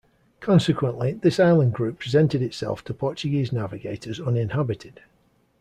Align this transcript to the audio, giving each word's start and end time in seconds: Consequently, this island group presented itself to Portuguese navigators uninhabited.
Consequently, 0.39 1.11
this 1.11 1.39
island 1.39 1.73
group 1.73 1.99
presented 1.99 2.41
itself 2.41 2.83
to 2.85 2.91
Portuguese 2.91 3.51
navigators 3.53 4.19
uninhabited. 4.19 5.01